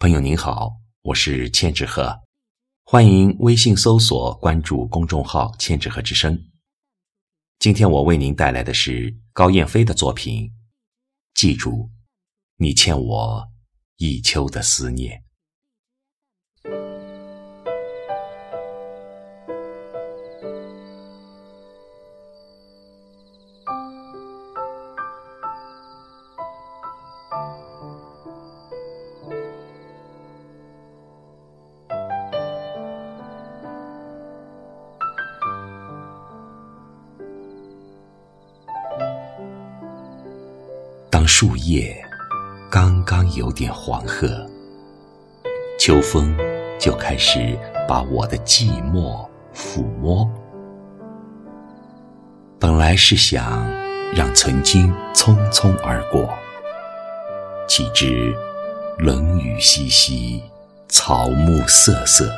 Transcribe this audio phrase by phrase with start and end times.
[0.00, 2.22] 朋友您好，我是千纸鹤，
[2.84, 6.42] 欢迎微信搜索关注公众号“千纸鹤之声”。
[7.60, 10.50] 今天我为您带来的是高燕飞的作品。
[11.34, 11.90] 记住，
[12.56, 13.46] 你欠我
[13.98, 15.22] 一秋的思念。
[41.20, 41.94] 当树叶
[42.70, 44.26] 刚刚有点黄褐，
[45.78, 46.34] 秋风
[46.78, 50.26] 就开始把我的寂寞抚摸。
[52.58, 53.70] 本来是想
[54.14, 56.26] 让曾经匆匆而过，
[57.68, 58.34] 岂知
[58.98, 60.40] 冷雨淅淅，
[60.88, 62.32] 草木瑟瑟，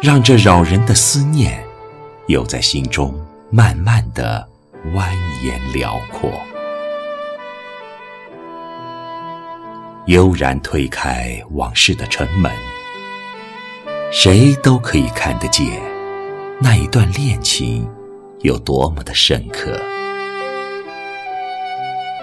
[0.00, 1.62] 让这扰人的思念
[2.26, 3.14] 又在心中
[3.50, 4.48] 慢慢的
[4.94, 6.32] 蜿蜒辽阔。
[10.06, 12.52] 悠然推开往事的城门，
[14.12, 15.80] 谁都可以看得见
[16.60, 17.88] 那一段恋情
[18.40, 19.80] 有多么的深刻。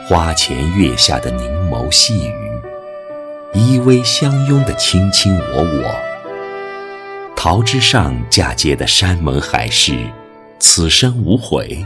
[0.08, 2.62] 花前月下的凝眸细语，
[3.56, 10.08] 依偎相拥的卿卿我我，桃枝上嫁接的山盟海誓，
[10.60, 11.84] 此生无悔，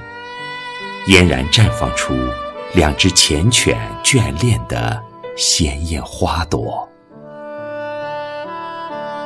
[1.08, 2.14] 嫣然绽放出
[2.74, 5.05] 两只缱绻眷恋的。
[5.36, 6.88] 鲜艳花朵，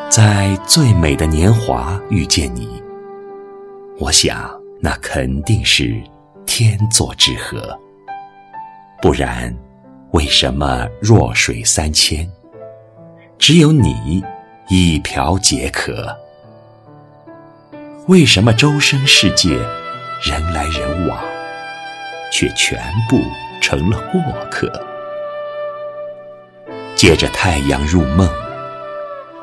[0.10, 2.82] 在最美的年华遇见你，
[4.00, 4.50] 我想
[4.82, 6.02] 那肯定是
[6.48, 7.80] 天作之合。
[9.04, 9.56] 不然，
[10.12, 12.28] 为什么弱水三千，
[13.38, 14.24] 只有你
[14.68, 16.18] 一瓢解渴？
[18.08, 19.60] 为什么周身世界，
[20.24, 21.24] 人来人往，
[22.32, 23.22] 却全部
[23.62, 24.20] 成了过
[24.50, 24.89] 客？
[27.00, 28.30] 借着太阳入梦，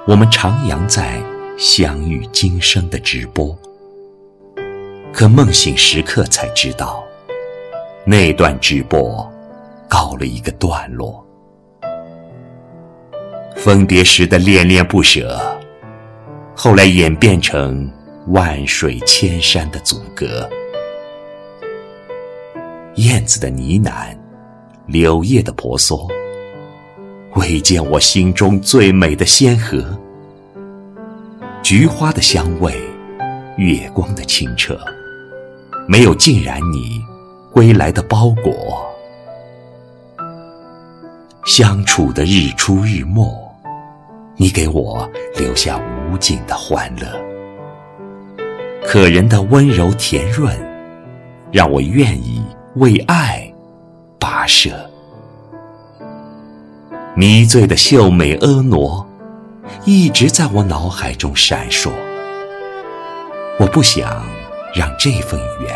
[0.06, 1.18] 我们徜徉在
[1.56, 3.58] 相遇今生的直播。
[5.10, 7.02] 可梦醒时刻才知道，
[8.04, 9.26] 那段直播
[9.88, 11.26] 告了一个段落。
[13.56, 15.40] 分别时的恋恋不舍，
[16.54, 17.90] 后来演变成
[18.26, 20.46] 万水千山的阻隔。
[22.96, 24.14] 燕子的呢喃，
[24.84, 26.06] 柳叶的婆娑。
[27.48, 29.96] 未见我心中最美的仙荷，
[31.62, 32.74] 菊花的香味，
[33.56, 34.76] 月光的清澈，
[35.86, 37.00] 没有浸染你
[37.52, 38.84] 归来的包裹。
[41.46, 43.24] 相处的日出日没，
[44.34, 45.80] 你给我留下
[46.10, 47.06] 无尽的欢乐。
[48.84, 50.52] 可人的温柔甜润，
[51.52, 52.42] 让我愿意
[52.74, 53.48] 为爱
[54.18, 54.85] 跋涉。
[57.19, 59.06] 迷醉的秀美婀娜，
[59.87, 61.91] 一直在我脑海中闪烁。
[63.59, 64.22] 我不想
[64.75, 65.75] 让这份缘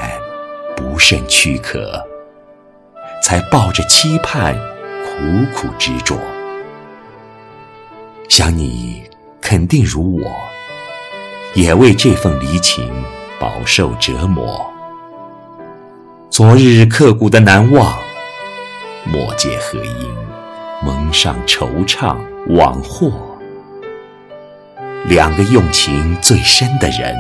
[0.76, 1.98] 不慎躯壳，
[3.22, 4.54] 才抱着期盼
[5.02, 6.14] 苦苦执着。
[8.28, 9.02] 想你
[9.40, 10.30] 肯定如我，
[11.54, 12.86] 也为这份离情
[13.38, 14.62] 饱受折磨。
[16.28, 17.98] 昨日刻骨的难忘，
[19.06, 20.19] 莫解何因。
[20.82, 22.16] 蒙上惆怅
[22.56, 23.12] 往祸，
[25.04, 27.14] 两个用情最深的人，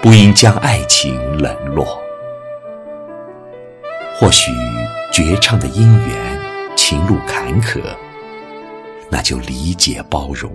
[0.00, 1.86] 不应将爱情冷落。
[4.18, 4.50] 或许
[5.12, 6.40] 绝唱的姻缘，
[6.74, 7.78] 情路坎坷，
[9.10, 10.50] 那就理解包容，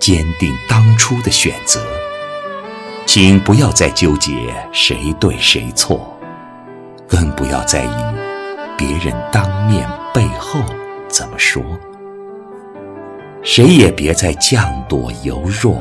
[0.00, 1.80] 坚定当初的选择。
[3.06, 4.32] 请不要再纠结
[4.72, 6.18] 谁对谁错，
[7.08, 8.04] 更不要在意
[8.76, 10.60] 别人当面背后。
[11.10, 11.62] 怎么说？
[13.42, 15.80] 谁也别再降堕柔弱，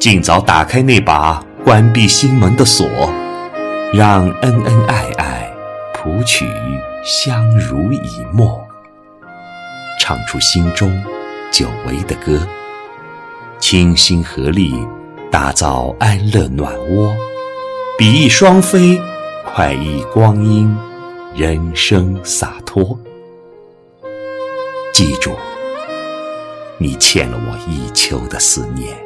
[0.00, 2.88] 尽早打开那把关闭心门的锁，
[3.92, 5.50] 让恩恩爱爱
[5.94, 6.44] 谱曲
[7.04, 8.60] 相濡以沫，
[10.00, 10.90] 唱出心中
[11.52, 12.44] 久违的歌，
[13.60, 14.74] 倾心合力
[15.30, 17.14] 打造安乐暖窝，
[17.96, 19.00] 比翼双飞，
[19.44, 20.76] 快意光阴，
[21.36, 22.98] 人生洒脱。
[24.94, 25.36] 记住，
[26.78, 28.96] 你欠了我一秋的思念，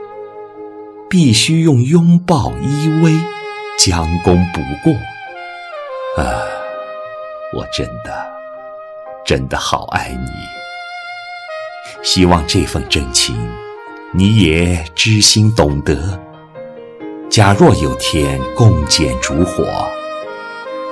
[1.08, 3.18] 必须用拥抱依偎，
[3.78, 4.92] 将功补过。
[6.22, 6.44] 啊，
[7.54, 8.14] 我真的，
[9.24, 10.28] 真的好爱你，
[12.04, 13.34] 希望这份真情，
[14.12, 16.20] 你也知心懂得。
[17.30, 19.64] 假若有天共剪烛火，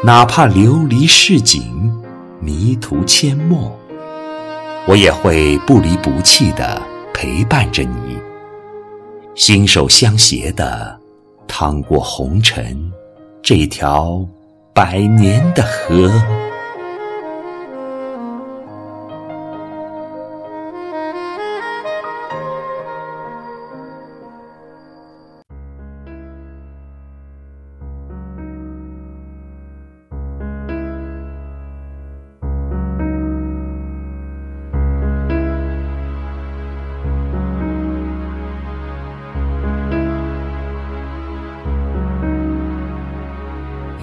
[0.03, 2.03] 哪怕流离市井，
[2.41, 3.79] 迷途阡陌，
[4.89, 6.81] 我也会不离不弃的
[7.13, 8.17] 陪伴着你，
[9.35, 10.97] 心手相携的
[11.49, 12.93] 趟过红尘
[13.43, 14.25] 这条
[14.73, 16.11] 百年的河。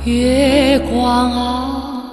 [0.06, 2.04] 月光啊，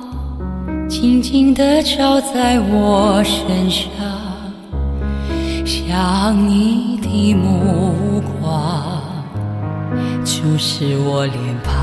[0.88, 3.90] 静静地照在我身上，
[5.66, 9.02] 像你的目光，
[10.24, 11.74] 就是我脸庞。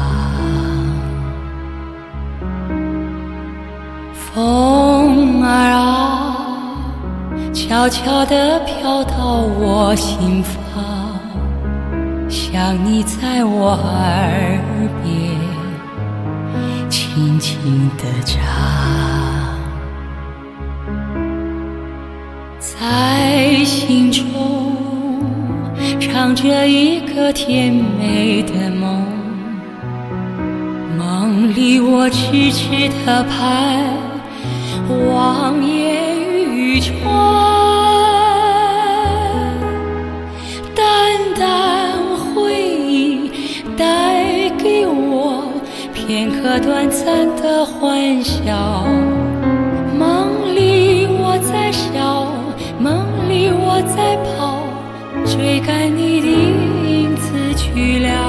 [4.14, 6.38] 风儿啊，
[7.54, 11.20] 悄悄地飘到我心房，
[12.30, 14.60] 像你在我耳
[15.04, 15.37] 边。
[17.18, 18.38] 轻轻地唱，
[22.60, 24.24] 在心中
[26.00, 29.04] 唱着一个甜美的梦，
[30.96, 33.84] 梦里我痴痴地盼
[35.12, 36.16] 望烟
[36.54, 36.94] 雨中。
[46.50, 48.86] 这短暂的欢笑，
[50.00, 52.32] 梦里我在笑，
[52.80, 54.64] 梦里我在跑，
[55.26, 56.28] 追赶你的
[56.90, 58.27] 影子去了。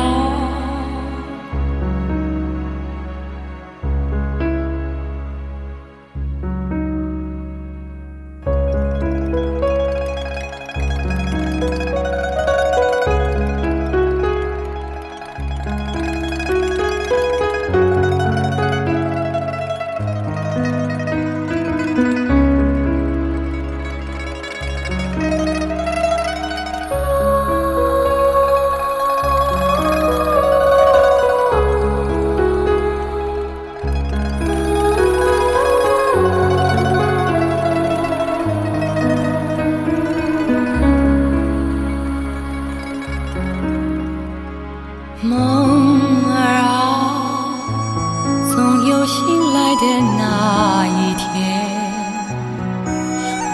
[48.89, 49.83] 有醒来的
[50.17, 51.29] 那一天，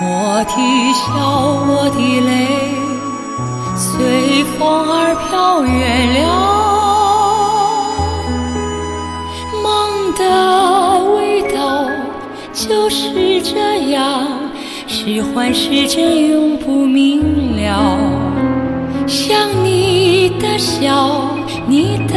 [0.00, 0.06] 我
[0.44, 0.54] 的
[0.94, 1.04] 笑，
[1.66, 2.32] 我的泪，
[3.74, 4.58] 随风
[4.88, 4.94] 儿
[5.28, 5.72] 飘远
[6.14, 6.22] 了。
[9.62, 9.64] 梦
[10.14, 10.22] 的
[11.16, 11.18] 味
[11.52, 11.58] 道
[12.52, 14.24] 就是这样，
[14.86, 17.98] 是幻是真，永不明了。
[19.08, 22.14] 像你的笑，你的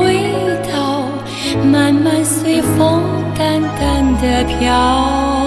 [0.00, 0.29] 味道，
[1.56, 3.20] 慢慢随风。
[3.40, 5.39] 淡淡的飘。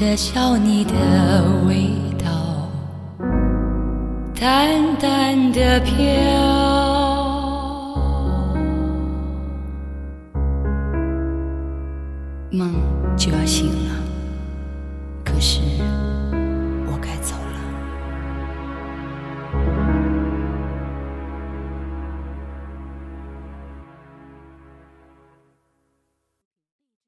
[0.00, 0.94] 的笑你的
[1.68, 2.70] 味道
[4.34, 5.94] 淡淡的飘。
[12.50, 12.72] 梦
[13.14, 13.99] 就要醒了。